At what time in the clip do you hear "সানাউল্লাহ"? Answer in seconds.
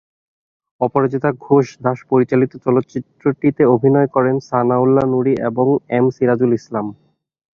4.49-5.05